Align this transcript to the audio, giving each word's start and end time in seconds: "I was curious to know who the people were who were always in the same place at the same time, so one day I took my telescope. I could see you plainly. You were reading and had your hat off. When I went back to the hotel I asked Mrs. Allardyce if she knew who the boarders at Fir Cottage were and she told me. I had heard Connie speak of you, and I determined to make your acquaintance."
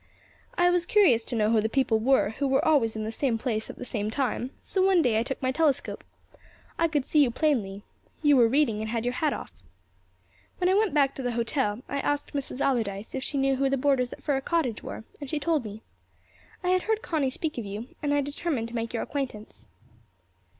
"I 0.57 0.71
was 0.71 0.87
curious 0.87 1.21
to 1.25 1.35
know 1.35 1.51
who 1.51 1.61
the 1.61 1.69
people 1.69 1.99
were 1.99 2.31
who 2.39 2.47
were 2.47 2.65
always 2.65 2.95
in 2.95 3.03
the 3.03 3.11
same 3.11 3.37
place 3.37 3.69
at 3.69 3.75
the 3.75 3.85
same 3.85 4.09
time, 4.09 4.49
so 4.63 4.83
one 4.83 5.03
day 5.03 5.19
I 5.19 5.21
took 5.21 5.39
my 5.43 5.51
telescope. 5.51 6.03
I 6.79 6.87
could 6.87 7.05
see 7.05 7.21
you 7.21 7.29
plainly. 7.29 7.83
You 8.23 8.35
were 8.35 8.47
reading 8.47 8.79
and 8.81 8.89
had 8.89 9.05
your 9.05 9.13
hat 9.13 9.31
off. 9.31 9.53
When 10.57 10.71
I 10.71 10.73
went 10.73 10.95
back 10.95 11.13
to 11.13 11.21
the 11.21 11.33
hotel 11.33 11.83
I 11.87 11.99
asked 11.99 12.33
Mrs. 12.33 12.61
Allardyce 12.61 13.13
if 13.13 13.23
she 13.23 13.37
knew 13.37 13.57
who 13.57 13.69
the 13.69 13.77
boarders 13.77 14.11
at 14.11 14.23
Fir 14.23 14.41
Cottage 14.41 14.81
were 14.81 15.03
and 15.19 15.29
she 15.29 15.39
told 15.39 15.63
me. 15.63 15.83
I 16.63 16.69
had 16.69 16.81
heard 16.81 17.03
Connie 17.03 17.29
speak 17.29 17.59
of 17.59 17.65
you, 17.65 17.85
and 18.01 18.11
I 18.11 18.21
determined 18.21 18.69
to 18.69 18.75
make 18.75 18.95
your 18.95 19.03
acquaintance." 19.03 19.67